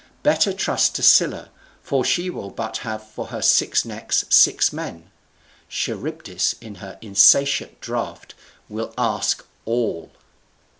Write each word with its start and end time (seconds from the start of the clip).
Better 0.23 0.51
trust 0.51 0.95
to 0.95 1.03
Scylla, 1.03 1.51
for 1.83 2.03
she 2.03 2.31
will 2.31 2.49
but 2.49 2.77
have 2.77 3.07
for 3.07 3.27
her 3.27 3.39
six 3.39 3.85
necks 3.85 4.25
six 4.31 4.73
men: 4.73 5.11
Charybdis 5.69 6.55
in 6.59 6.73
her 6.81 6.97
insatiate 7.03 7.79
draught 7.81 8.33
will 8.67 8.95
ask 8.97 9.45
all." 9.63 10.11